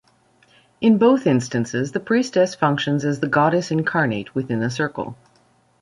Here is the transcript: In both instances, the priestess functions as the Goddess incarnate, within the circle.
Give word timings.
In 0.81 0.97
both 0.97 1.27
instances, 1.27 1.91
the 1.91 1.99
priestess 1.99 2.55
functions 2.55 3.05
as 3.05 3.19
the 3.19 3.27
Goddess 3.27 3.69
incarnate, 3.69 4.33
within 4.33 4.59
the 4.59 4.71
circle. 4.71 5.15